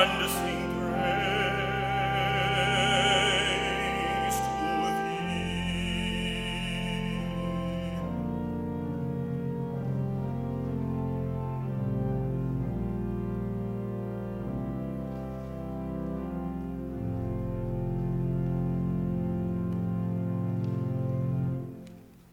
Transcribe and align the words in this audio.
understand. 0.00 0.59